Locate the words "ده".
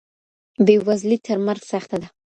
2.01-2.07